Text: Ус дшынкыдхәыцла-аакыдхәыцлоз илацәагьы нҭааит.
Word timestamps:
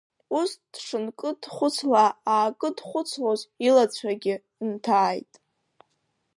Ус 0.39 0.51
дшынкыдхәыцла-аакыдхәыцлоз 0.73 3.41
илацәагьы 3.67 4.35
нҭааит. 4.69 5.33